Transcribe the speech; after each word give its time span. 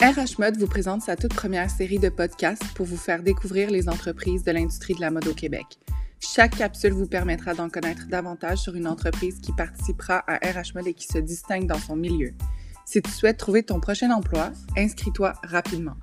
RH 0.00 0.38
Mode 0.38 0.56
vous 0.58 0.68
présente 0.68 1.02
sa 1.02 1.16
toute 1.16 1.34
première 1.34 1.68
série 1.68 1.98
de 1.98 2.08
podcasts 2.08 2.72
pour 2.76 2.86
vous 2.86 2.96
faire 2.96 3.20
découvrir 3.20 3.68
les 3.68 3.88
entreprises 3.88 4.44
de 4.44 4.52
l'industrie 4.52 4.94
de 4.94 5.00
la 5.00 5.10
mode 5.10 5.26
au 5.26 5.34
Québec. 5.34 5.66
Chaque 6.20 6.56
capsule 6.56 6.92
vous 6.92 7.08
permettra 7.08 7.52
d'en 7.52 7.68
connaître 7.68 8.06
davantage 8.06 8.58
sur 8.58 8.76
une 8.76 8.86
entreprise 8.86 9.40
qui 9.40 9.52
participera 9.52 10.22
à 10.28 10.36
RH 10.36 10.76
Mode 10.76 10.86
et 10.86 10.94
qui 10.94 11.08
se 11.08 11.18
distingue 11.18 11.66
dans 11.66 11.80
son 11.80 11.96
milieu. 11.96 12.32
Si 12.84 13.02
tu 13.02 13.10
souhaites 13.10 13.38
trouver 13.38 13.64
ton 13.64 13.80
prochain 13.80 14.12
emploi, 14.12 14.52
inscris-toi 14.76 15.32
rapidement. 15.42 15.96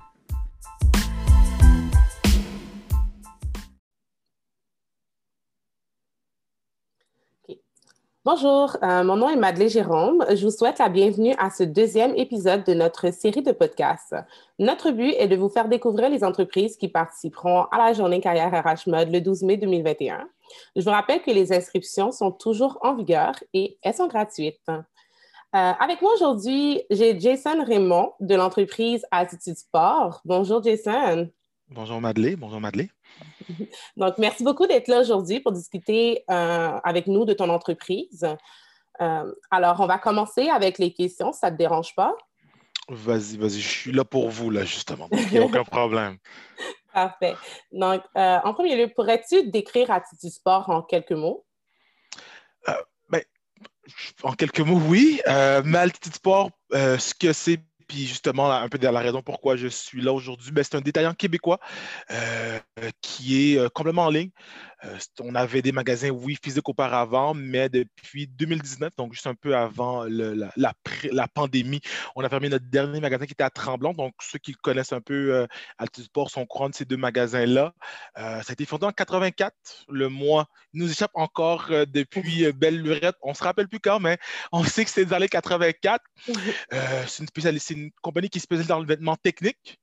Bonjour, 8.26 8.76
euh, 8.82 9.04
mon 9.04 9.14
nom 9.14 9.28
est 9.28 9.36
Madeleine 9.36 9.68
Jérôme. 9.68 10.24
Je 10.34 10.44
vous 10.44 10.50
souhaite 10.50 10.80
la 10.80 10.88
bienvenue 10.88 11.32
à 11.38 11.48
ce 11.48 11.62
deuxième 11.62 12.12
épisode 12.16 12.64
de 12.64 12.74
notre 12.74 13.12
série 13.12 13.44
de 13.44 13.52
podcasts. 13.52 14.16
Notre 14.58 14.90
but 14.90 15.12
est 15.12 15.28
de 15.28 15.36
vous 15.36 15.48
faire 15.48 15.68
découvrir 15.68 16.10
les 16.10 16.24
entreprises 16.24 16.76
qui 16.76 16.88
participeront 16.88 17.66
à 17.70 17.78
la 17.78 17.92
journée 17.92 18.20
carrière 18.20 18.50
RH 18.50 18.90
Mode 18.90 19.12
le 19.12 19.20
12 19.20 19.44
mai 19.44 19.58
2021. 19.58 20.28
Je 20.74 20.82
vous 20.82 20.90
rappelle 20.90 21.22
que 21.22 21.30
les 21.30 21.52
inscriptions 21.52 22.10
sont 22.10 22.32
toujours 22.32 22.80
en 22.82 22.96
vigueur 22.96 23.32
et 23.54 23.78
elles 23.80 23.94
sont 23.94 24.08
gratuites. 24.08 24.58
Euh, 24.68 24.72
avec 25.52 26.02
moi 26.02 26.12
aujourd'hui, 26.14 26.82
j'ai 26.90 27.20
Jason 27.20 27.62
Raymond 27.64 28.10
de 28.18 28.34
l'entreprise 28.34 29.06
Attitude 29.12 29.56
Sport. 29.56 30.20
Bonjour 30.24 30.60
Jason. 30.64 31.30
Bonjour 31.68 32.00
Madeleine. 32.00 32.34
Bonjour 32.34 32.60
Madeleine. 32.60 32.88
Donc, 33.96 34.18
merci 34.18 34.42
beaucoup 34.42 34.66
d'être 34.66 34.88
là 34.88 35.00
aujourd'hui 35.00 35.40
pour 35.40 35.52
discuter 35.52 36.24
euh, 36.30 36.78
avec 36.84 37.06
nous 37.06 37.24
de 37.24 37.32
ton 37.32 37.48
entreprise. 37.48 38.26
Euh, 39.00 39.32
alors, 39.50 39.80
on 39.80 39.86
va 39.86 39.98
commencer 39.98 40.48
avec 40.48 40.78
les 40.78 40.92
questions, 40.92 41.32
ça 41.32 41.50
ne 41.50 41.56
te 41.56 41.58
dérange 41.58 41.94
pas? 41.94 42.14
Vas-y, 42.88 43.36
vas-y, 43.36 43.60
je 43.60 43.68
suis 43.68 43.92
là 43.92 44.04
pour 44.04 44.30
vous, 44.30 44.50
là, 44.50 44.64
justement. 44.64 45.08
Il 45.12 45.28
n'y 45.30 45.38
a 45.38 45.42
aucun 45.44 45.64
problème. 45.64 46.18
Parfait. 46.92 47.34
Donc, 47.72 48.02
euh, 48.16 48.38
en 48.42 48.54
premier 48.54 48.76
lieu, 48.76 48.88
pourrais-tu 48.94 49.50
décrire 49.50 49.90
Attitude 49.90 50.30
Sport 50.30 50.70
en 50.70 50.82
quelques 50.82 51.12
mots? 51.12 51.44
Ben, 53.08 53.22
en 54.22 54.32
quelques 54.32 54.60
mots, 54.60 54.80
oui. 54.88 55.20
mais 55.26 55.78
Attitude 55.78 56.14
Sport, 56.14 56.50
ce 56.72 57.14
que 57.14 57.32
c'est 57.32 57.60
puis 57.86 58.06
justement, 58.06 58.50
un 58.50 58.68
peu 58.68 58.78
de 58.78 58.86
la 58.86 59.00
raison 59.00 59.22
pourquoi 59.22 59.56
je 59.56 59.68
suis 59.68 60.02
là 60.02 60.12
aujourd'hui, 60.12 60.50
ben, 60.50 60.64
c'est 60.64 60.76
un 60.76 60.80
détaillant 60.80 61.14
québécois 61.14 61.60
euh, 62.10 62.58
qui 63.00 63.52
est 63.52 63.58
euh, 63.58 63.68
complètement 63.68 64.06
en 64.06 64.10
ligne. 64.10 64.30
Euh, 64.84 64.98
on 65.20 65.34
avait 65.34 65.62
des 65.62 65.72
magasins, 65.72 66.10
oui, 66.10 66.36
physiques 66.42 66.68
auparavant, 66.68 67.34
mais 67.34 67.68
depuis 67.68 68.26
2019, 68.26 68.94
donc 68.96 69.14
juste 69.14 69.26
un 69.26 69.34
peu 69.34 69.56
avant 69.56 70.04
la, 70.04 71.28
pandémie, 71.34 71.80
on 72.14 72.22
a 72.22 72.28
fermé 72.28 72.48
notre 72.48 72.66
dernier 72.66 73.00
magasin 73.00 73.26
qui 73.26 73.32
était 73.32 73.44
à 73.44 73.50
Tremblant. 73.50 73.94
Donc, 73.94 74.14
ceux 74.20 74.38
qui 74.38 74.52
connaissent 74.52 74.92
un 74.92 75.00
peu 75.00 75.34
euh, 75.34 75.46
sont 76.28 76.42
au 76.42 76.46
courant 76.46 76.68
de 76.68 76.74
ces 76.74 76.84
deux 76.84 76.96
magasins-là. 76.96 77.72
ça 78.16 78.42
a 78.48 78.52
été 78.52 78.64
fondé 78.64 78.86
en 78.86 78.92
84. 78.92 79.54
Le 79.88 80.08
mois 80.08 80.46
nous 80.72 80.90
échappe 80.90 81.12
encore 81.14 81.70
depuis 81.88 82.52
Belle 82.52 82.80
Lurette. 82.80 83.16
On 83.22 83.30
ne 83.30 83.34
se 83.34 83.44
rappelle 83.44 83.68
plus 83.68 83.80
quand, 83.80 84.00
mais 84.00 84.18
on 84.52 84.64
sait 84.64 84.84
que 84.84 84.90
c'est 84.90 85.04
les 85.04 85.12
années 85.12 85.28
84. 85.28 86.04
c'est 87.06 87.22
une, 87.22 87.82
une 87.84 87.90
compagnie 88.02 88.28
qui 88.28 88.40
se 88.40 88.44
spécialise 88.44 88.68
dans 88.68 88.80
le 88.80 88.86
vêtement 88.86 89.16
technique 89.16 89.78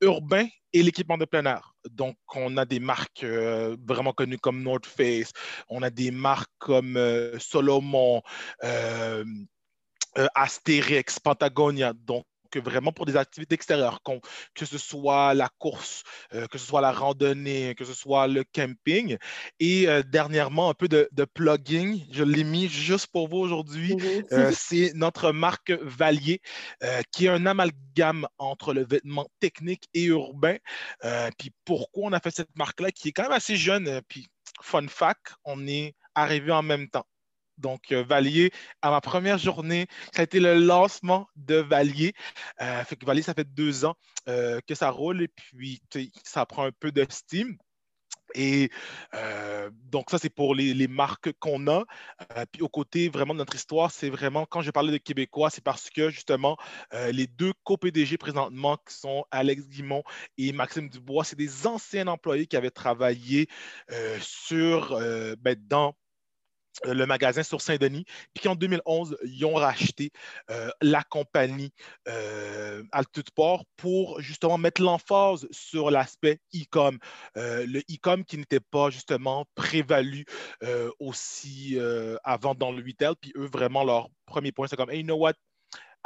urbain 0.00 0.46
et 0.72 0.82
l'équipement 0.82 1.18
de 1.18 1.24
plein 1.24 1.44
air. 1.46 1.74
Donc, 1.90 2.16
on 2.34 2.56
a 2.56 2.64
des 2.64 2.80
marques 2.80 3.24
euh, 3.24 3.76
vraiment 3.86 4.12
connues 4.12 4.38
comme 4.38 4.62
North 4.62 4.86
Face, 4.86 5.32
on 5.68 5.82
a 5.82 5.90
des 5.90 6.10
marques 6.10 6.50
comme 6.58 6.96
euh, 6.96 7.38
Solomon, 7.38 8.22
euh, 8.64 9.24
Astérix, 10.34 11.18
Patagonia. 11.18 11.92
Donc, 11.92 12.24
vraiment 12.56 12.92
pour 12.92 13.06
des 13.06 13.16
activités 13.16 13.54
extérieures, 13.54 14.00
que 14.54 14.64
ce 14.64 14.78
soit 14.78 15.34
la 15.34 15.48
course, 15.58 16.02
euh, 16.34 16.46
que 16.46 16.58
ce 16.58 16.66
soit 16.66 16.80
la 16.80 16.92
randonnée, 16.92 17.74
que 17.74 17.84
ce 17.84 17.94
soit 17.94 18.26
le 18.26 18.44
camping. 18.44 19.16
Et 19.60 19.88
euh, 19.88 20.02
dernièrement, 20.02 20.70
un 20.70 20.74
peu 20.74 20.88
de, 20.88 21.08
de 21.12 21.24
plugging, 21.24 22.04
je 22.10 22.24
l'ai 22.24 22.44
mis 22.44 22.68
juste 22.68 23.08
pour 23.08 23.28
vous 23.28 23.38
aujourd'hui. 23.38 23.96
Mhm. 23.96 24.24
Euh, 24.32 24.52
c'est 24.54 24.92
notre 24.94 25.32
marque 25.32 25.70
Valier, 25.82 26.40
qui 27.12 27.26
est 27.26 27.28
un 27.28 27.46
amalgame 27.46 28.26
entre 28.38 28.72
le 28.72 28.84
vêtement 28.84 29.26
technique 29.40 29.84
et 29.94 30.04
urbain. 30.04 30.56
puis 31.38 31.52
pourquoi 31.64 32.08
on 32.08 32.12
a 32.12 32.20
fait 32.20 32.34
cette 32.34 32.56
marque-là, 32.56 32.90
qui 32.90 33.08
est 33.08 33.12
quand 33.12 33.24
même 33.24 33.32
assez 33.32 33.56
jeune. 33.56 34.00
puis 34.08 34.28
fun 34.62 34.86
fact, 34.88 35.34
on 35.44 35.66
est 35.66 35.94
arrivé 36.14 36.52
en 36.52 36.62
même 36.62 36.88
temps. 36.88 37.06
Donc, 37.58 37.92
euh, 37.92 38.02
Valier, 38.02 38.52
à 38.82 38.90
ma 38.90 39.00
première 39.00 39.38
journée, 39.38 39.86
ça 40.12 40.20
a 40.20 40.24
été 40.24 40.40
le 40.40 40.54
lancement 40.54 41.28
de 41.36 41.56
Valier. 41.56 42.12
Euh, 42.60 42.84
fait 42.84 42.96
que 42.96 43.06
Valier, 43.06 43.22
ça 43.22 43.34
fait 43.34 43.48
deux 43.54 43.84
ans 43.84 43.94
euh, 44.28 44.60
que 44.66 44.74
ça 44.74 44.90
roule 44.90 45.22
et 45.22 45.28
puis 45.28 45.80
ça 46.22 46.44
prend 46.46 46.64
un 46.64 46.72
peu 46.72 46.92
de. 46.92 47.06
Et 48.34 48.70
donc, 49.84 50.10
ça, 50.10 50.18
c'est 50.18 50.30
pour 50.30 50.54
les, 50.54 50.88
marques 50.88 51.32
qu'on 51.38 51.68
a. 51.68 51.84
puis, 52.52 52.62
au 52.62 52.68
côté 52.68 53.08
vraiment 53.08 53.32
de 53.32 53.38
notre 53.38 53.54
histoire, 53.54 53.90
c'est 53.90 54.10
vraiment, 54.10 54.44
quand 54.44 54.60
je 54.60 54.70
parlais 54.70 54.92
de 54.92 54.98
Québécois, 54.98 55.48
c'est 55.48 55.64
parce 55.64 55.88
que 55.88 56.10
justement, 56.10 56.58
les 57.12 57.26
deux 57.26 57.52
co-PDG 57.64 58.18
présentement, 58.18 58.76
qui 58.86 58.94
sont 58.94 59.24
Alex 59.30 59.68
Guimont 59.68 60.02
et 60.36 60.52
Maxime 60.52 60.90
Dubois, 60.90 61.24
c'est 61.24 61.36
des 61.36 61.66
anciens 61.66 62.08
employés 62.08 62.46
qui 62.46 62.56
avaient 62.56 62.70
travaillé 62.70 63.48
sur, 64.20 64.98
ben, 65.38 65.56
dans 65.66 65.94
euh, 65.94 66.05
le 66.84 67.06
magasin 67.06 67.42
sur 67.42 67.60
Saint-Denis, 67.60 68.04
puis 68.34 68.42
qu'en 68.44 68.54
2011, 68.54 69.16
ils 69.24 69.44
ont 69.44 69.54
racheté 69.54 70.10
euh, 70.50 70.70
la 70.80 71.02
compagnie 71.02 71.72
euh, 72.08 72.82
Altitude 72.92 73.30
pour 73.76 74.20
justement 74.20 74.58
mettre 74.58 74.82
l'emphase 74.82 75.46
sur 75.50 75.90
l'aspect 75.90 76.40
e-com. 76.54 76.98
le 77.34 77.80
e-com 77.90 78.24
qui 78.24 78.38
n'était 78.38 78.60
pas 78.60 78.90
justement 78.90 79.44
prévalu 79.54 80.24
aussi 80.98 81.78
avant 82.24 82.54
dans 82.54 82.72
le 82.72 82.82
retail, 82.84 83.14
puis 83.20 83.32
eux, 83.36 83.48
vraiment, 83.52 83.84
leur 83.84 84.08
premier 84.26 84.52
point, 84.52 84.66
c'est 84.66 84.76
comme, 84.76 84.90
hey, 84.90 85.00
you 85.00 85.04
know 85.04 85.16
what, 85.16 85.34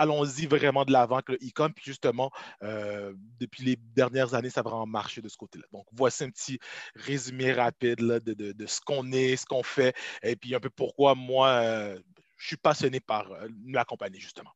allons-y 0.00 0.46
vraiment 0.46 0.84
de 0.86 0.92
l'avant 0.92 1.16
avec 1.16 1.28
le 1.28 1.36
e-com. 1.36 1.72
Puis 1.74 1.84
justement, 1.84 2.30
euh, 2.62 3.12
depuis 3.38 3.64
les 3.64 3.76
dernières 3.76 4.34
années, 4.34 4.48
ça 4.48 4.60
a 4.60 4.62
vraiment 4.62 4.86
marché 4.86 5.20
de 5.20 5.28
ce 5.28 5.36
côté-là. 5.36 5.66
Donc, 5.72 5.84
voici 5.92 6.24
un 6.24 6.30
petit 6.30 6.58
résumé 6.94 7.52
rapide 7.52 7.98
de, 7.98 8.66
ce 8.66 8.80
qu'on 8.80 9.12
est, 9.12 9.36
ce 9.36 9.44
qu'on 9.44 9.62
fait, 9.62 9.94
et 10.22 10.36
puis 10.36 10.54
un 10.54 10.60
peu 10.60 10.70
pourquoi 10.70 11.14
moi, 11.14 11.48
euh, 11.48 11.98
je 12.38 12.46
suis 12.46 12.56
passionné 12.56 13.00
par 13.00 13.30
euh, 13.30 13.48
la 13.66 13.84
compagnie, 13.84 14.20
justement. 14.20 14.50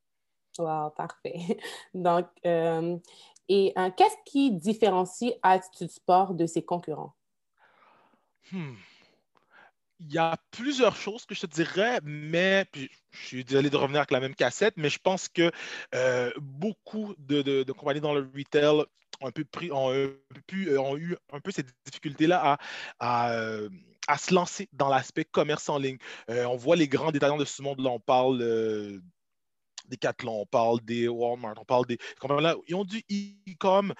Wow, 0.59 0.91
parfait. 0.91 1.59
Donc, 1.95 2.27
et 3.47 3.75
qu'est-ce 3.97 4.17
qui 4.25 4.53
différencie 4.53 5.35
Attitude 5.43 5.91
Sport 5.91 6.35
de 6.35 6.47
ses 6.47 6.65
concurrents? 6.65 7.15
Hmm 8.51 8.75
il 10.07 10.15
y 10.15 10.19
a 10.19 10.37
plusieurs 10.51 10.97
choses 10.97 11.25
que 11.25 11.35
je 11.35 11.43
te 11.43 11.47
dirais, 11.47 12.01
mais 12.03 12.67
puis, 12.71 12.91
je 13.11 13.27
suis 13.27 13.45
désolé 13.45 13.71
de 13.71 13.77
revenir 13.77 13.99
avec 13.99 14.11
la 14.11 14.21
même 14.21 14.35
cassette, 14.35 14.75
mais 14.77 14.91
je 14.91 14.99
pense 14.99 15.29
que 15.29 15.51
euh, 15.95 16.31
beaucoup 16.41 17.15
de, 17.19 17.65
compagnies 17.73 18.01
dans 18.01 18.15
le 18.15 18.29
retail 18.37 18.85
ont, 19.21 19.27
un 19.27 19.31
peu 19.31 19.45
pris, 19.45 19.71
ont, 19.73 19.89
ont 19.89 20.97
eu 20.97 21.17
un 21.33 21.41
peu 21.41 21.51
cette 21.51 21.69
difficulté-là 21.87 22.59
à, 22.99 23.33
euh, 23.33 23.69
se 24.19 24.35
lancer 24.35 24.69
dans 24.73 24.89
l'aspect 24.89 25.25
commerce 25.25 25.69
en 25.69 25.79
ligne. 25.79 25.99
Euh, 26.31 26.45
on 26.45 26.57
voit 26.57 26.77
les 26.77 26.89
grands 26.89 27.13
détaillants 27.13 27.39
de 27.39 27.45
ce 27.45 27.63
monde-là, 27.63 27.91
on 27.91 28.01
parle 28.01 28.39
des 28.39 29.01
Decathlon, 29.89 30.41
on 30.41 30.47
parle 30.47 30.81
des 30.81 31.09
Walmart, 31.09 31.55
on 31.59 31.65
parle 31.65 31.87
des 31.87 31.99
compagnies-là, 32.19 32.57
ils 32.67 32.75
ont 32.75 32.85
du 32.85 32.99
e-com 33.11 33.95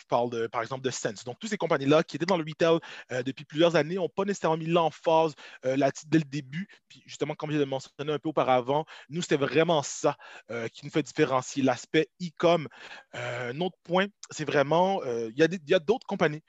je 0.00 0.06
parle 0.06 0.48
par 0.48 0.62
exemple 0.62 0.82
de 0.82 0.90
Sense. 0.90 1.24
Donc, 1.24 1.38
toutes 1.38 1.50
ces 1.50 1.56
compagnies-là 1.56 2.02
qui 2.02 2.16
étaient 2.16 2.26
dans 2.26 2.36
le 2.36 2.44
retail 2.44 2.78
euh, 3.12 3.22
depuis 3.22 3.44
plusieurs 3.44 3.76
années 3.76 3.96
n'ont 3.96 4.08
pas 4.08 4.24
nécessairement 4.24 4.56
mis 4.56 4.66
l'emphase 4.66 5.34
euh, 5.64 5.76
là 5.76 5.90
dès 6.06 6.18
le 6.18 6.24
début. 6.24 6.68
Puis, 6.88 7.02
justement, 7.06 7.34
comme 7.34 7.50
je 7.50 7.58
l'ai 7.58 7.66
mentionné 7.66 8.12
un 8.12 8.18
peu 8.18 8.30
auparavant, 8.30 8.84
nous, 9.08 9.22
c'était 9.22 9.36
vraiment 9.36 9.82
ça 9.82 10.16
euh, 10.50 10.68
qui 10.68 10.84
nous 10.84 10.90
fait 10.90 11.02
différencier 11.02 11.62
l'aspect 11.62 12.08
e-com. 12.22 12.68
un 13.12 13.60
autre 13.60 13.76
point, 13.84 14.06
c'est 14.30 14.44
vraiment, 14.44 15.02
il 15.04 15.34
y 15.36 15.74
a 15.74 15.78
d'autres 15.78 16.06
compagnies 16.06 16.42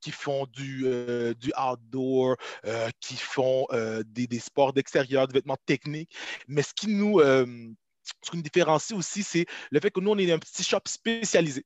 qui 0.00 0.10
font 0.10 0.46
du, 0.46 0.84
du 1.38 1.52
outdoor, 1.56 2.36
qui 3.00 3.16
font 3.16 3.66
des, 4.06 4.26
des, 4.26 4.38
sports 4.38 4.72
d'extérieur, 4.72 5.26
des 5.26 5.34
vêtements 5.34 5.58
techniques. 5.66 6.14
Mais 6.48 6.62
ce 6.62 6.72
qui 6.74 6.88
nous 6.88 7.20
ce 7.20 8.30
qui 8.30 8.36
nous 8.36 8.42
différencie 8.42 8.96
aussi, 8.96 9.22
c'est 9.22 9.46
le 9.70 9.80
fait 9.80 9.90
que 9.90 10.00
nous, 10.00 10.10
on 10.10 10.18
est 10.18 10.30
un 10.30 10.38
petit 10.38 10.62
shop 10.62 10.80
spécialisé. 10.86 11.64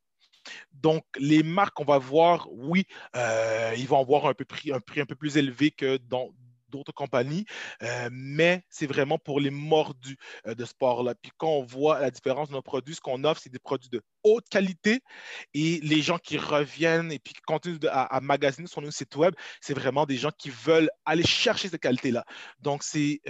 Donc, 0.73 1.05
les 1.19 1.43
marques, 1.43 1.79
on 1.81 1.85
va 1.85 1.99
voir, 1.99 2.49
oui, 2.53 2.85
euh, 3.17 3.75
ils 3.77 3.89
vont 3.89 4.01
avoir 4.01 4.27
un, 4.27 4.35
peu 4.35 4.45
prix, 4.45 4.73
un 4.73 4.81
prix 4.81 5.01
un 5.01 5.07
peu 5.07 5.17
plus 5.17 5.37
élevé 5.37 5.71
que 5.71 5.97
dans 5.97 6.31
d'autres 6.69 6.93
compagnies, 6.93 7.47
euh, 7.83 8.11
mais 8.13 8.63
c'est 8.69 8.87
vraiment 8.87 9.17
pour 9.19 9.41
les 9.41 9.51
mordus 9.51 10.19
euh, 10.47 10.55
de 10.55 10.67
sport-là. 10.67 11.15
Puis 11.15 11.33
quand 11.39 11.49
on 11.49 11.63
voit 11.63 11.99
la 11.99 12.11
différence 12.11 12.49
de 12.49 12.53
nos 12.53 12.63
produits, 12.63 12.95
ce 12.95 13.01
qu'on 13.01 13.25
offre, 13.25 13.41
c'est 13.43 13.51
des 13.53 13.59
produits 13.59 13.89
de 13.89 14.03
haute 14.23 14.47
qualité 14.51 15.01
et 15.55 15.81
les 15.83 16.03
gens 16.03 16.19
qui 16.19 16.37
reviennent 16.37 17.11
et 17.11 17.19
puis 17.19 17.33
qui 17.33 17.41
continuent 17.41 17.79
à, 17.91 18.21
magasiner 18.21 18.67
sur 18.67 18.83
nos 18.83 18.91
sites 18.91 19.17
web, 19.17 19.35
c'est 19.63 19.73
vraiment 19.73 20.05
des 20.05 20.19
gens 20.19 20.31
qui 20.37 20.51
veulent 20.51 20.91
aller 21.07 21.25
chercher 21.25 21.71
cette 21.71 21.81
qualité-là. 21.81 22.25
Donc, 22.61 22.83
c'est 22.83 23.23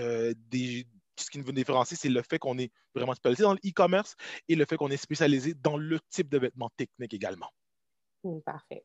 des 0.50 0.84
ce 1.22 1.30
qui 1.30 1.38
nous 1.38 1.52
différencie, 1.52 1.98
c'est 1.98 2.08
le 2.08 2.22
fait 2.22 2.38
qu'on 2.38 2.58
est 2.58 2.70
vraiment 2.94 3.14
spécialisé 3.14 3.42
dans 3.44 3.52
le 3.52 3.60
e-commerce 3.64 4.16
et 4.48 4.54
le 4.54 4.64
fait 4.64 4.76
qu'on 4.76 4.90
est 4.90 4.96
spécialisé 4.96 5.54
dans 5.54 5.76
le 5.76 5.98
type 6.10 6.28
de 6.28 6.38
vêtements 6.38 6.70
techniques 6.76 7.14
également. 7.14 7.50
Hmm, 8.24 8.40
parfait. 8.40 8.84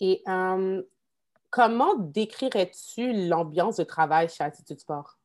Et 0.00 0.22
euh, 0.28 0.82
comment 1.50 1.94
décrirais-tu 1.96 3.28
l'ambiance 3.28 3.76
de 3.76 3.84
travail 3.84 4.28
chez 4.28 4.44
Attitude 4.44 4.80
Sport? 4.80 5.18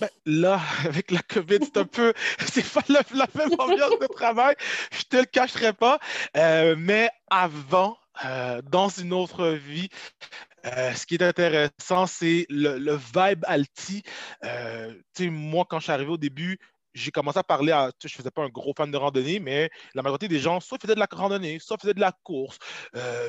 Ben, 0.00 0.08
là, 0.24 0.60
avec 0.84 1.10
la 1.10 1.20
COVID, 1.20 1.58
c'est 1.62 1.78
un 1.78 1.84
peu, 1.84 2.12
c'est 2.38 2.64
pas 2.72 2.82
la, 2.88 3.26
même 3.34 3.58
ambiance 3.58 3.98
de 3.98 4.06
travail, 4.06 4.54
je 4.92 5.02
te 5.02 5.16
le 5.16 5.24
cacherai 5.24 5.72
pas. 5.72 5.98
Euh, 6.36 6.76
mais 6.78 7.10
avant, 7.28 7.96
euh, 8.24 8.62
dans 8.62 8.88
une 8.88 9.12
autre 9.12 9.48
vie, 9.48 9.88
euh, 10.64 10.94
ce 10.94 11.06
qui 11.06 11.14
est 11.14 11.22
intéressant, 11.22 12.06
c'est 12.06 12.46
le, 12.48 12.96
vibe 12.96 13.44
alti. 13.46 14.02
moi, 15.20 15.64
quand 15.68 15.78
je 15.78 15.84
suis 15.84 15.92
arrivé 15.92 16.10
au 16.10 16.18
début, 16.18 16.58
j'ai 16.94 17.10
commencé 17.10 17.38
à 17.38 17.42
parler 17.42 17.72
à. 17.72 17.90
Je 18.00 18.06
ne 18.06 18.10
faisais 18.10 18.30
pas 18.30 18.42
un 18.42 18.48
gros 18.48 18.72
fan 18.76 18.90
de 18.90 18.96
randonnée, 18.96 19.40
mais 19.40 19.68
la 19.94 20.02
majorité 20.02 20.28
des 20.28 20.38
gens, 20.38 20.60
soit 20.60 20.78
faisaient 20.80 20.94
de 20.94 21.00
la 21.00 21.08
randonnée, 21.10 21.58
soit 21.58 21.76
faisaient 21.76 21.94
de 21.94 22.00
la 22.00 22.12
course, 22.22 22.58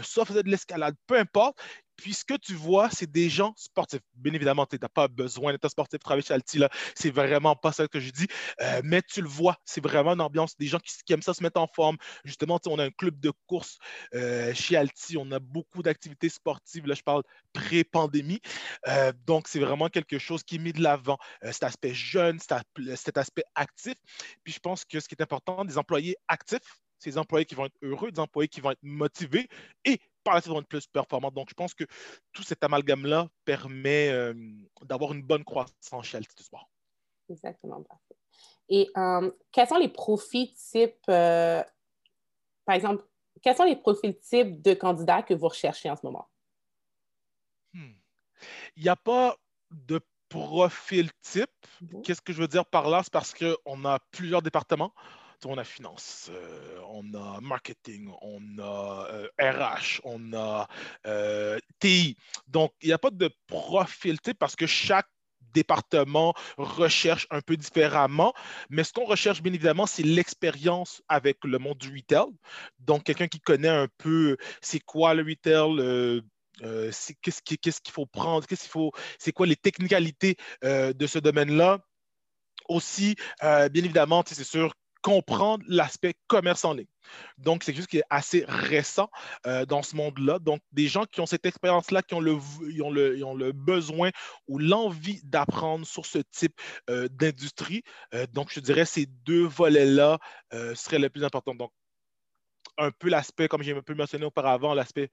soit 0.03 0.25
faisaient 0.25 0.43
de 0.43 0.49
l'escalade, 0.49 0.95
peu 1.07 1.17
importe. 1.17 1.59
Puis 1.95 2.13
ce 2.13 2.25
que 2.25 2.35
tu 2.35 2.53
vois, 2.53 2.89
c'est 2.89 3.09
des 3.09 3.29
gens 3.29 3.53
sportifs. 3.57 4.01
Bien 4.15 4.33
évidemment, 4.33 4.65
tu 4.65 4.77
n'as 4.81 4.89
pas 4.89 5.07
besoin 5.07 5.51
d'être 5.51 5.67
sportif 5.69 5.99
travailler 5.99 6.25
chez 6.25 6.33
Alti. 6.33 6.57
Là. 6.57 6.69
C'est 6.95 7.11
vraiment 7.11 7.55
pas 7.55 7.71
ça 7.71 7.87
que 7.87 7.99
je 7.99 8.11
dis. 8.11 8.27
Euh, 8.61 8.81
mais 8.83 9.01
tu 9.01 9.21
le 9.21 9.27
vois, 9.27 9.57
c'est 9.65 9.81
vraiment 9.81 10.13
une 10.13 10.21
ambiance 10.21 10.57
des 10.57 10.67
gens 10.67 10.79
qui, 10.79 11.13
aiment 11.13 11.21
ça 11.21 11.33
se 11.33 11.43
mettre 11.43 11.59
en 11.59 11.67
forme. 11.67 11.97
Justement, 12.23 12.59
on 12.67 12.79
a 12.79 12.85
un 12.85 12.91
club 12.91 13.19
de 13.19 13.31
course 13.47 13.77
euh, 14.13 14.53
chez 14.53 14.75
Alti. 14.75 15.17
On 15.17 15.31
a 15.31 15.39
beaucoup 15.39 15.83
d'activités 15.83 16.29
sportives. 16.29 16.85
Là, 16.87 16.95
je 16.95 17.03
parle 17.03 17.23
pré-pandémie. 17.53 18.41
Euh, 18.87 19.11
donc, 19.25 19.47
c'est 19.47 19.59
vraiment 19.59 19.89
quelque 19.89 20.19
chose 20.19 20.43
qui 20.43 20.55
est 20.55 20.59
mis 20.59 20.73
de 20.73 20.81
l'avant. 20.81 21.17
cet 21.43 21.63
aspect 21.63 21.93
jeune, 21.93 22.39
cet 22.39 23.17
aspect 23.17 23.43
actif. 23.55 23.95
Puis 24.43 24.53
je 24.53 24.59
pense 24.59 24.85
que 24.85 24.99
ce 24.99 25.07
qui 25.07 25.15
est 25.15 25.21
important, 25.21 25.65
des 25.65 25.77
employés 25.77 26.15
actifs, 26.27 26.79
c'est 26.99 27.11
des 27.11 27.17
employés 27.17 27.45
qui 27.45 27.55
vont 27.55 27.65
être 27.65 27.77
heureux, 27.81 28.11
des 28.11 28.19
employés 28.19 28.47
qui 28.47 28.61
vont 28.61 28.71
être 28.71 28.83
motivés 28.83 29.47
et 29.83 29.99
par 30.25 30.33
la 30.33 30.39
être 30.39 30.61
plus 30.63 30.87
performants. 30.87 31.31
Donc, 31.31 31.49
je 31.49 31.53
pense 31.53 31.73
que 31.73 31.85
tout 32.33 32.43
cet 32.43 32.63
amalgame-là 32.63 33.29
permet 33.45 34.09
euh, 34.09 34.33
d'avoir 34.81 35.13
une 35.13 35.21
bonne 35.21 35.45
croissance 35.45 36.05
chez 36.05 36.17
Altitude 36.17 36.45
Sport. 36.45 36.67
Exactement, 37.29 37.81
parfait. 37.83 38.15
Et 38.67 38.89
euh, 38.97 39.31
quels 39.51 39.67
sont 39.67 39.77
les 39.77 39.87
profils 39.87 40.51
types, 40.53 40.97
euh, 41.09 41.63
par 42.65 42.75
exemple, 42.75 43.05
quels 43.41 43.55
sont 43.55 43.63
les 43.63 43.75
profils 43.75 44.17
types 44.19 44.61
de 44.61 44.73
candidats 44.73 45.21
que 45.21 45.35
vous 45.35 45.47
recherchez 45.47 45.89
en 45.89 45.95
ce 45.95 46.05
moment? 46.05 46.27
Hmm. 47.73 47.93
Il 48.75 48.83
n'y 48.83 48.89
a 48.89 48.95
pas 48.95 49.37
de 49.71 50.01
profil 50.29 51.11
type. 51.21 51.49
Mhm. 51.81 52.01
Qu'est-ce 52.01 52.21
que 52.21 52.33
je 52.33 52.41
veux 52.41 52.47
dire 52.47 52.65
par 52.65 52.89
là? 52.89 53.03
C'est 53.03 53.13
parce 53.13 53.33
qu'on 53.33 53.85
a 53.85 53.99
plusieurs 54.11 54.41
départements 54.41 54.93
on 55.45 55.57
a 55.57 55.63
finance, 55.63 56.29
euh, 56.31 56.79
on 56.89 57.13
a 57.13 57.41
marketing, 57.41 58.09
on 58.21 58.41
a 58.59 59.27
RH, 59.39 59.41
euh, 59.41 60.01
on 60.03 60.33
a 60.33 60.67
euh, 61.05 61.59
TI. 61.79 62.17
Donc, 62.47 62.71
il 62.81 62.87
n'y 62.87 62.93
a 62.93 62.97
pas 62.97 63.11
de 63.11 63.29
profil 63.47 64.17
parce 64.39 64.55
que 64.55 64.65
chaque 64.65 65.07
département 65.53 66.33
recherche 66.57 67.27
un 67.31 67.41
peu 67.41 67.55
différemment. 67.57 68.33
Mais 68.69 68.83
ce 68.83 68.93
qu'on 68.93 69.05
recherche, 69.05 69.41
bien 69.41 69.53
évidemment, 69.53 69.85
c'est 69.85 70.03
l'expérience 70.03 71.01
avec 71.07 71.43
le 71.43 71.57
monde 71.59 71.77
du 71.77 71.93
retail. 71.93 72.27
Donc, 72.79 73.03
quelqu'un 73.03 73.27
qui 73.27 73.39
connaît 73.39 73.69
un 73.69 73.87
peu 73.97 74.37
c'est 74.61 74.81
quoi 74.81 75.13
le 75.13 75.23
retail, 75.23 76.21
qu'est-ce 77.21 77.81
qu'il 77.81 77.93
faut 77.93 78.05
prendre, 78.05 78.45
qu'est-ce 78.45 78.63
qu'il 78.63 78.71
faut, 78.71 78.91
c'est 79.17 79.31
quoi 79.31 79.45
les 79.45 79.55
technicalités 79.55 80.35
de 80.61 81.07
ce 81.07 81.19
domaine-là. 81.19 81.79
Aussi, 82.67 83.15
bien 83.41 83.69
évidemment, 83.73 84.23
c'est 84.27 84.43
sûr 84.43 84.73
comprendre 85.05 85.63
l'aspect 85.67 86.15
commerce 86.25 86.65
en 86.65 86.73
ligne. 86.73 86.87
Donc, 87.37 87.61
c'est 87.61 87.73
quelque 87.73 87.81
chose 87.81 87.87
qui 87.87 87.99
est 87.99 88.09
assez 88.09 88.43
récent 88.47 89.07
euh, 89.45 89.63
dans 89.63 89.83
ce 89.83 89.95
monde-là. 89.95 90.39
Donc, 90.39 90.61
des 90.71 90.87
gens 90.87 91.05
qui 91.05 91.21
ont 91.21 91.27
cette 91.27 91.45
expérience-là, 91.45 92.01
qui 92.01 92.15
ont 92.15 92.19
le, 92.19 93.51
besoin 93.51 94.09
ou 94.47 94.57
l'envie 94.57 95.21
d'apprendre 95.23 95.85
sur 95.85 96.07
ce 96.07 96.17
type 96.31 96.59
euh, 96.89 97.07
d'industrie. 97.11 97.83
Euh, 98.15 98.25
donc, 98.33 98.51
je 98.51 98.59
dirais 98.59 98.85
ces 98.85 99.05
deux 99.05 99.45
volets-là 99.45 100.17
seraient 100.73 100.97
les 100.97 101.09
plus 101.09 101.23
importants. 101.23 101.53
Donc, 101.53 101.71
un 102.79 102.89
peu 102.89 103.07
l'aspect, 103.07 103.47
comme 103.47 103.61
j'ai 103.61 103.77
un 103.77 103.83
peu 103.83 103.93
mentionné 103.93 104.25
auparavant, 104.25 104.73
l'aspect 104.73 105.11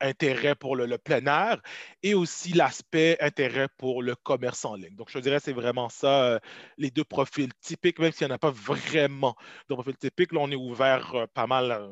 intérêt 0.00 0.54
pour 0.54 0.76
le, 0.76 0.98
plein 0.98 1.24
air 1.26 1.60
et 2.02 2.14
aussi 2.14 2.52
l'aspect 2.52 3.16
intérêt 3.20 3.68
pour 3.76 4.02
le 4.02 4.14
commerce 4.14 4.64
en 4.64 4.74
ligne. 4.74 4.94
Donc, 4.94 5.10
je 5.10 5.18
dirais 5.18 5.40
c'est 5.40 5.52
vraiment 5.52 5.88
ça, 5.88 6.24
euh, 6.24 6.38
les 6.76 6.90
deux 6.90 7.04
profils 7.04 7.52
typiques, 7.60 7.98
même 7.98 8.12
s'il 8.12 8.26
n'y 8.26 8.32
en 8.32 8.36
a 8.36 8.38
pas 8.38 8.50
vraiment 8.50 9.34
de 9.68 9.74
profil 9.74 9.96
typique. 9.96 10.32
Là, 10.32 10.40
on 10.42 10.50
est 10.50 10.56
ouvert 10.56 11.14
euh, 11.14 11.26
pas 11.32 11.46
mal 11.46 11.70
euh, 11.70 11.88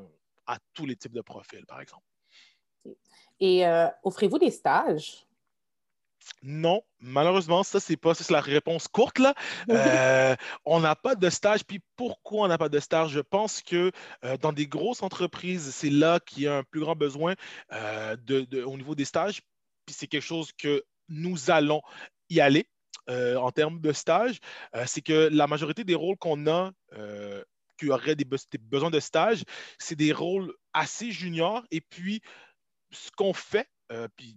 à 0.46 0.58
tous 0.72 0.86
les 0.86 0.96
types 0.96 1.14
de 1.14 1.22
profils, 1.22 1.64
par 1.66 1.80
exemple. 1.80 2.04
Et 3.40 3.64
offrez-vous 4.02 4.38
des 4.38 4.50
stages? 4.50 5.26
Non, 6.42 6.82
malheureusement, 7.00 7.62
ça, 7.62 7.80
c'est 7.80 7.96
pas 7.96 8.14
c'est 8.14 8.30
la 8.30 8.40
réponse 8.40 8.88
courte. 8.88 9.18
Là. 9.18 9.34
Euh, 9.70 10.34
on 10.64 10.80
n'a 10.80 10.94
pas 10.96 11.14
de 11.14 11.28
stage. 11.30 11.64
Puis 11.64 11.80
pourquoi 11.96 12.44
on 12.44 12.48
n'a 12.48 12.58
pas 12.58 12.68
de 12.68 12.78
stage? 12.78 13.10
Je 13.10 13.20
pense 13.20 13.62
que 13.62 13.90
euh, 14.24 14.36
dans 14.38 14.52
des 14.52 14.66
grosses 14.66 15.02
entreprises, 15.02 15.74
c'est 15.74 15.90
là 15.90 16.20
qu'il 16.20 16.44
y 16.44 16.46
a 16.46 16.58
un 16.58 16.62
plus 16.62 16.80
grand 16.80 16.96
besoin 16.96 17.34
euh, 17.72 18.16
de, 18.16 18.62
au 18.62 18.76
niveau 18.76 18.94
des 18.94 19.04
stages. 19.04 19.42
Puis 19.84 19.94
c'est 19.94 20.06
quelque 20.06 20.22
chose 20.22 20.52
que 20.52 20.84
nous 21.08 21.50
allons 21.50 21.82
y 22.30 22.40
aller 22.40 22.68
en 23.08 23.52
termes 23.52 23.80
de 23.80 23.92
stage. 23.92 24.40
c'est 24.86 25.00
que 25.00 25.28
la 25.30 25.46
majorité 25.46 25.84
des 25.84 25.94
rôles 25.94 26.16
qu'on 26.16 26.48
a 26.48 26.72
qui 27.78 27.88
auraient 27.90 28.16
des, 28.16 28.24
des 28.24 28.58
besoins 28.58 28.90
de 28.90 28.98
stage, 28.98 29.44
c'est 29.78 29.94
des 29.94 30.12
rôles 30.12 30.52
assez 30.72 31.12
juniors. 31.12 31.64
Et 31.70 31.80
puis, 31.80 32.20
ce 32.90 33.10
qu'on 33.12 33.32
fait, 33.32 33.68
puis 34.16 34.36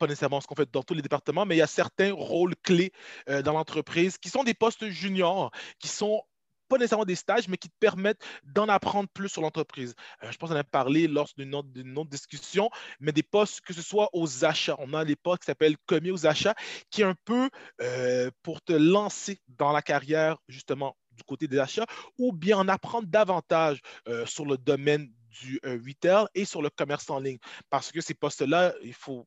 pas 0.00 0.06
nécessairement 0.06 0.40
ce 0.40 0.46
qu'on 0.46 0.54
fait 0.54 0.72
dans 0.72 0.82
tous 0.82 0.94
les 0.94 1.02
départements, 1.02 1.44
mais 1.44 1.56
il 1.56 1.58
y 1.58 1.62
a 1.62 1.68
certains 1.68 2.12
rôles 2.12 2.56
clés 2.62 2.90
euh, 3.28 3.42
dans 3.42 3.52
l'entreprise 3.52 4.16
qui 4.16 4.30
sont 4.30 4.42
des 4.42 4.54
postes 4.54 4.88
juniors, 4.88 5.50
qui 5.78 5.88
sont 5.88 6.22
pas 6.68 6.78
nécessairement 6.78 7.04
des 7.04 7.16
stages, 7.16 7.48
mais 7.48 7.58
qui 7.58 7.68
te 7.68 7.74
permettent 7.80 8.24
d'en 8.44 8.68
apprendre 8.68 9.08
plus 9.12 9.28
sur 9.28 9.42
l'entreprise. 9.42 9.94
Euh, 10.22 10.30
je 10.32 10.38
pense 10.38 10.48
qu'on 10.48 10.56
a 10.56 10.64
parlé 10.64 11.06
lors 11.06 11.28
d'une 11.36 11.54
autre, 11.54 12.08
discussion, 12.08 12.70
mais 12.98 13.12
des 13.12 13.22
postes, 13.22 13.60
que 13.60 13.74
ce 13.74 13.82
soit 13.82 14.08
aux 14.14 14.44
achats. 14.44 14.76
On 14.78 14.94
a 14.94 15.04
des 15.04 15.16
postes 15.16 15.40
qui 15.40 15.46
s'appellent 15.46 15.76
commis 15.84 16.10
aux 16.10 16.26
achats, 16.26 16.54
qui 16.90 17.02
est 17.02 17.04
un 17.04 17.16
peu 17.26 17.50
euh, 17.82 18.30
pour 18.42 18.62
te 18.62 18.72
lancer 18.72 19.38
dans 19.48 19.72
la 19.72 19.82
carrière, 19.82 20.38
justement, 20.48 20.96
du 21.10 21.24
côté 21.24 21.46
des 21.46 21.58
achats, 21.58 21.86
ou 22.16 22.32
bien 22.32 22.56
en 22.56 22.68
apprendre 22.68 23.06
davantage 23.06 23.80
sur 24.24 24.46
le 24.46 24.56
domaine 24.56 25.12
du 25.42 25.60
retail 25.64 26.26
et 26.34 26.46
sur 26.46 26.62
le 26.62 26.70
commerce 26.70 27.10
en 27.10 27.18
ligne. 27.18 27.38
Parce 27.68 27.92
que 27.92 28.00
ces 28.00 28.14
postes-là, 28.14 28.72
il 28.82 28.94
faut 28.94 29.26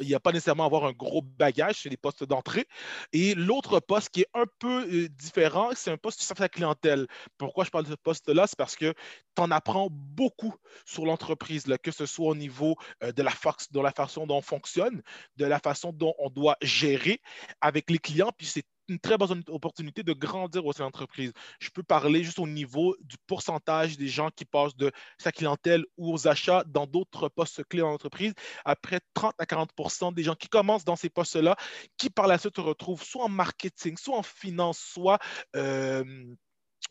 il 0.00 0.08
n'y 0.08 0.14
a 0.14 0.20
pas 0.20 0.32
nécessairement 0.32 0.64
à 0.64 0.66
avoir 0.66 0.84
un 0.84 0.92
gros 0.92 1.22
bagage 1.22 1.76
chez 1.76 1.88
les 1.88 1.96
postes 1.96 2.24
d'entrée. 2.24 2.66
Et 3.12 3.34
l'autre 3.34 3.80
poste 3.80 4.10
qui 4.10 4.22
est 4.22 4.28
un 4.34 4.44
peu 4.58 4.86
euh, 4.86 5.08
différent, 5.08 5.70
c'est 5.74 5.90
un 5.90 5.96
poste 5.96 6.20
qui 6.20 6.24
sert 6.24 6.38
à 6.40 6.44
la 6.44 6.48
clientèle. 6.48 7.06
Pourquoi 7.38 7.64
je 7.64 7.70
parle 7.70 7.84
de 7.84 7.90
ce 7.90 7.96
poste-là? 7.96 8.46
C'est 8.46 8.56
parce 8.56 8.76
que 8.76 8.94
tu 9.34 9.42
en 9.42 9.50
apprends 9.50 9.88
beaucoup 9.90 10.54
sur 10.84 11.04
l'entreprise, 11.04 11.64
que 11.82 11.90
ce 11.90 12.06
soit 12.06 12.28
au 12.28 12.34
niveau 12.34 12.76
euh, 13.02 13.12
de, 13.12 13.22
la 13.22 13.32
de 13.70 13.80
la 13.80 13.92
façon 13.92 14.26
dont 14.26 14.38
on 14.38 14.42
fonctionne, 14.42 15.02
de 15.36 15.44
la 15.44 15.58
façon 15.58 15.92
dont 15.92 16.14
on 16.18 16.30
doit 16.30 16.56
gérer 16.62 17.20
avec 17.60 17.90
les 17.90 17.98
clients. 17.98 18.32
Puis 18.36 18.46
c'est 18.46 18.64
une 18.92 19.00
très 19.00 19.16
bonne 19.16 19.42
opportunité 19.48 20.02
de 20.02 20.12
grandir 20.12 20.64
au 20.66 20.72
sein 20.72 20.80
de 20.80 20.84
l'entreprise. 20.84 21.32
Je 21.58 21.70
peux 21.70 21.82
parler 21.82 22.22
juste 22.22 22.38
au 22.38 22.46
niveau 22.46 22.94
du 23.00 23.16
pourcentage 23.26 23.96
des 23.96 24.08
gens 24.08 24.30
qui 24.30 24.44
passent 24.44 24.76
de 24.76 24.92
sa 25.18 25.32
clientèle 25.32 25.84
ou 25.96 26.12
aux 26.12 26.28
achats 26.28 26.62
dans 26.66 26.86
d'autres 26.86 27.28
postes 27.28 27.64
clés 27.64 27.80
dans 27.80 27.90
l'entreprise. 27.90 28.34
Après 28.64 29.00
30 29.14 29.34
à 29.38 29.46
40 29.46 30.14
des 30.14 30.22
gens 30.22 30.34
qui 30.34 30.48
commencent 30.48 30.84
dans 30.84 30.96
ces 30.96 31.08
postes-là, 31.08 31.56
qui 31.96 32.10
par 32.10 32.26
la 32.26 32.38
suite 32.38 32.56
se 32.56 32.60
retrouvent 32.60 33.02
soit 33.02 33.24
en 33.24 33.28
marketing, 33.28 33.96
soit 33.96 34.18
en 34.18 34.22
finance, 34.22 34.78
soit 34.78 35.18
euh, 35.56 36.04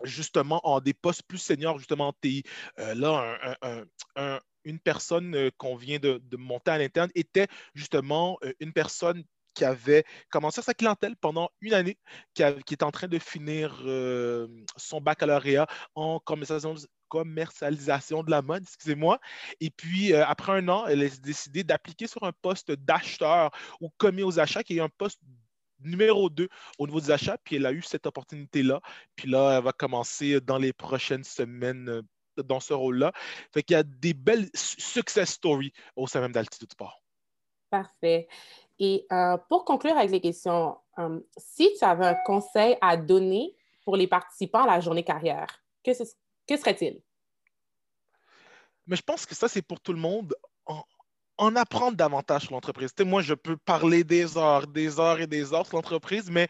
justement 0.04 0.60
en 0.68 0.80
des 0.82 0.94
postes 0.94 1.24
plus 1.24 1.38
seniors, 1.38 1.78
justement 1.78 2.10
en 2.10 2.14
TI. 2.14 2.44
Euh, 2.80 2.96
là, 2.96 3.38
une 4.64 4.80
personne 4.80 5.36
euh, 5.36 5.50
qu'on 5.58 5.76
vient 5.76 6.00
de, 6.00 6.22
de, 6.24 6.38
monter 6.38 6.72
à 6.72 6.78
l'interne 6.78 7.10
était 7.16 7.48
justement 7.74 8.38
une 8.60 8.74
personne 8.74 9.24
qui 9.54 9.66
avait 9.66 10.04
commencé 10.30 10.62
sa 10.62 10.74
clientèle 10.74 11.16
pendant 11.16 11.50
une 11.62 11.74
année, 11.74 11.98
qui, 12.34 12.44
est 12.44 12.84
en 12.84 12.92
train 12.92 13.08
de 13.08 13.20
finir 13.20 13.82
euh, 13.86 14.48
son 14.78 15.02
baccalauréat 15.02 15.68
en 15.96 16.20
commercialisation, 17.10 18.24
de 18.24 18.32
la 18.32 18.42
mode, 18.42 18.64
excusez-moi. 18.64 19.20
Et 19.60 19.70
puis, 19.70 20.14
euh, 20.14 20.26
après 20.26 20.54
un 20.54 20.68
an, 20.70 20.86
elle 20.88 21.04
a 21.04 21.10
décidé 21.10 21.64
d'appliquer 21.64 22.08
sur 22.08 22.24
un 22.24 22.32
poste 22.42 22.72
d'acheteur 22.72 23.52
ou 23.82 23.90
commis 23.98 24.24
aux 24.24 24.40
achats, 24.40 24.64
qui 24.64 24.78
est 24.78 24.82
un 24.82 24.90
poste 24.90 25.20
numéro 25.80 26.30
2 26.30 26.48
au 26.78 26.88
niveau 26.88 27.02
des 27.02 27.12
achats. 27.12 27.38
Puis 27.44 27.58
elle 27.58 27.66
a 27.66 27.74
eu 27.74 27.82
cette 27.82 28.06
opportunité-là. 28.06 28.82
Puis 29.16 29.30
là, 29.30 29.58
elle 29.58 29.64
va 29.64 29.74
commencer 29.74 30.40
dans 30.42 30.58
les 30.58 30.74
prochaines 30.74 31.24
semaines 31.24 31.90
euh, 31.90 32.02
dans 32.44 32.60
ce 32.60 32.74
rôle-là. 32.74 33.12
Fait 33.54 33.64
qu'il 33.64 33.76
y 33.76 33.78
a 33.78 33.84
des 33.84 34.14
belles 34.14 34.50
success 34.54 35.32
stories 35.32 35.74
au 35.96 36.08
sein 36.08 36.22
même 36.22 36.32
d'Altitude 36.32 36.72
Sport. 36.72 37.02
Parfait. 37.70 38.28
Et 38.84 39.06
euh, 39.12 39.38
pour 39.48 39.64
conclure 39.64 39.96
avec 39.96 40.10
les 40.10 40.20
questions, 40.20 40.76
euh, 40.98 41.20
si 41.38 41.72
tu 41.78 41.86
avais 41.86 42.08
un 42.08 42.16
conseil 42.26 42.76
à 42.82 42.98
donner 42.98 43.56
pour 43.86 43.96
les 43.96 44.08
participants 44.08 44.64
à 44.64 44.66
la 44.66 44.80
journée 44.80 45.04
carrière, 45.04 45.46
que, 45.84 45.94
serait-il? 45.94 47.00
Mais 48.88 48.96
je 48.96 49.04
pense 49.04 49.28
que 49.28 49.36
ça, 49.36 49.48
c'est 49.48 49.62
pour 49.62 49.80
tout 49.80 49.94
le 49.94 50.00
monde. 50.00 50.36
En, 51.38 51.56
apprendre 51.56 51.98
davantage 51.98 52.44
sur 52.44 52.54
l'entreprise. 52.54 52.92
Moi, 53.00 53.22
je 53.22 53.34
peux 53.34 53.58
parler 53.58 54.04
des 54.04 54.38
heures, 54.38 54.68
des 54.68 55.00
heures 55.00 55.20
et 55.20 55.28
des 55.28 55.54
heures 55.54 55.66
sur 55.66 55.76
l'entreprise, 55.76 56.30
mais 56.30 56.48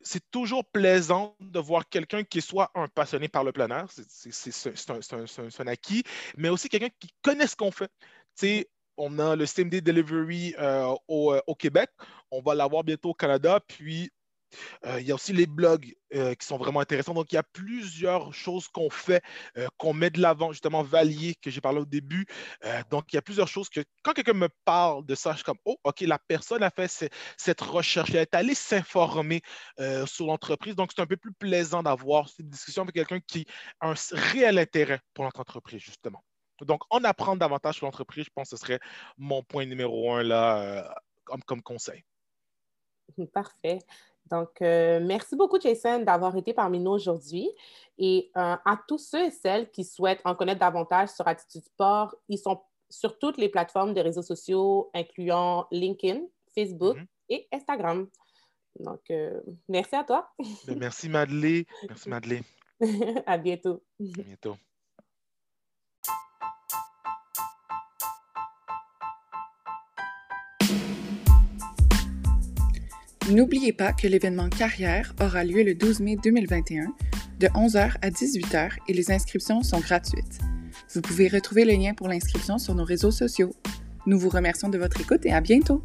c'est 0.00 0.30
toujours 0.30 0.64
plaisant 0.64 1.36
de 1.40 1.58
voir 1.58 1.86
quelqu'un 1.88 2.22
qui 2.22 2.40
soit 2.40 2.70
un 2.74 2.88
passionné 2.88 3.28
par 3.28 3.44
le 3.44 3.52
plein 3.52 3.68
air, 3.68 3.86
c'est 3.90 5.60
un, 5.60 5.66
acquis, 5.66 6.02
mais 6.36 6.48
aussi 6.48 6.68
quelqu'un 6.70 6.88
qui 6.98 7.08
connaît 7.22 7.46
ce 7.46 7.56
qu'on 7.56 7.70
fait. 7.70 7.90
sais, 8.34 8.68
on 8.96 9.18
a 9.18 9.36
le 9.36 9.46
CMD 9.46 9.80
Delivery 9.80 10.54
euh, 10.58 10.94
au, 11.08 11.34
au, 11.46 11.54
Québec, 11.54 11.90
on 12.30 12.40
va 12.40 12.54
l'avoir 12.54 12.84
bientôt 12.84 13.10
au 13.10 13.14
Canada, 13.14 13.60
puis 13.66 14.10
euh, 14.84 15.00
il 15.00 15.06
y 15.06 15.12
a 15.12 15.14
aussi 15.14 15.32
les 15.32 15.46
blogs 15.46 15.94
euh, 16.14 16.34
qui 16.34 16.46
sont 16.46 16.58
vraiment 16.58 16.80
intéressants. 16.80 17.14
Donc, 17.14 17.32
il 17.32 17.36
y 17.36 17.38
a 17.38 17.42
plusieurs 17.42 18.32
choses 18.34 18.68
qu'on 18.68 18.90
fait, 18.90 19.22
euh, 19.56 19.66
qu'on 19.78 19.92
met 19.92 20.10
de 20.10 20.20
l'avant, 20.20 20.52
justement, 20.52 20.82
Valier, 20.82 21.34
que 21.42 21.50
j'ai 21.50 21.60
parlé 21.60 21.80
au 21.80 21.84
début. 21.84 22.26
donc, 22.90 23.12
il 23.12 23.16
y 23.16 23.18
a 23.18 23.22
plusieurs 23.22 23.48
choses 23.48 23.68
que 23.68 23.80
quand 24.02 24.12
quelqu'un 24.12 24.32
me 24.34 24.48
parle 24.64 25.04
de 25.06 25.14
ça, 25.14 25.32
je 25.32 25.36
suis 25.36 25.44
comme, 25.44 25.58
oh, 25.64 25.76
OK, 25.84 26.00
la 26.02 26.18
personne 26.18 26.62
a 26.62 26.70
fait 26.70 26.90
cette 27.36 27.60
recherche, 27.60 28.10
elle 28.10 28.16
est 28.16 28.34
allée 28.34 28.54
s'informer 28.54 29.42
sur 30.06 30.26
l'entreprise. 30.26 30.74
Donc, 30.74 30.92
c'est 30.94 31.02
un 31.02 31.06
peu 31.06 31.16
plus 31.16 31.32
plaisant 31.32 31.82
d'avoir 31.82 32.28
cette 32.28 32.48
discussion 32.48 32.82
avec 32.82 32.94
quelqu'un 32.94 33.20
qui 33.20 33.46
a 33.80 33.90
un 33.90 33.94
réel 34.12 34.58
intérêt 34.58 35.00
pour 35.14 35.24
notre 35.24 35.40
entreprise, 35.40 35.80
justement. 35.80 36.22
Donc, 36.62 36.82
en 36.90 37.04
apprendre 37.04 37.38
davantage 37.38 37.76
sur 37.76 37.86
l'entreprise, 37.86 38.24
je 38.24 38.30
pense 38.34 38.50
que 38.50 38.56
ce 38.56 38.64
serait 38.64 38.80
mon 39.18 39.42
point 39.42 39.66
numéro 39.66 40.12
un 40.12 40.22
là, 40.22 40.94
comme, 41.24 41.42
comme 41.42 41.62
conseil. 41.62 42.04
Parfait. 43.32 43.78
Donc, 44.30 44.60
euh, 44.60 45.00
merci 45.00 45.36
beaucoup, 45.36 45.60
Jason, 45.60 46.00
d'avoir 46.00 46.36
été 46.36 46.52
parmi 46.52 46.80
nous 46.80 46.92
aujourd'hui. 46.92 47.48
Et 47.98 48.30
euh, 48.36 48.56
à 48.64 48.80
tous 48.88 48.98
ceux 48.98 49.26
et 49.26 49.30
celles 49.30 49.70
qui 49.70 49.84
souhaitent 49.84 50.22
en 50.24 50.34
connaître 50.34 50.60
davantage 50.60 51.10
sur 51.10 51.26
Attitude 51.28 51.64
Sport, 51.64 52.14
ils 52.28 52.38
sont 52.38 52.60
sur 52.90 53.18
toutes 53.18 53.38
les 53.38 53.48
plateformes 53.48 53.94
de 53.94 54.00
réseaux 54.00 54.22
sociaux, 54.22 54.90
incluant 54.94 55.66
LinkedIn, 55.70 56.20
Facebook 56.54 56.96
mm-hmm. 56.96 57.06
et 57.30 57.48
Instagram. 57.52 58.08
Donc, 58.80 59.00
euh, 59.10 59.40
merci 59.68 59.94
à 59.94 60.04
toi. 60.04 60.30
Ben, 60.66 60.78
merci, 60.78 61.08
Madeleine. 61.08 61.64
Merci, 61.88 62.08
Madeleine. 62.08 62.44
à 63.26 63.38
bientôt. 63.38 63.82
À 64.00 64.22
bientôt. 64.22 64.56
N'oubliez 73.30 73.72
pas 73.72 73.92
que 73.92 74.06
l'événement 74.06 74.48
Carrière 74.48 75.12
aura 75.20 75.42
lieu 75.42 75.64
le 75.64 75.74
12 75.74 75.98
mai 75.98 76.16
2021 76.22 76.94
de 77.40 77.48
11h 77.48 77.96
à 78.00 78.10
18h 78.10 78.70
et 78.86 78.92
les 78.92 79.10
inscriptions 79.10 79.64
sont 79.64 79.80
gratuites. 79.80 80.38
Vous 80.94 81.00
pouvez 81.00 81.26
retrouver 81.26 81.64
le 81.64 81.72
lien 81.72 81.92
pour 81.92 82.06
l'inscription 82.06 82.58
sur 82.58 82.76
nos 82.76 82.84
réseaux 82.84 83.10
sociaux. 83.10 83.52
Nous 84.06 84.16
vous 84.16 84.28
remercions 84.28 84.68
de 84.68 84.78
votre 84.78 85.00
écoute 85.00 85.26
et 85.26 85.32
à 85.32 85.40
bientôt! 85.40 85.82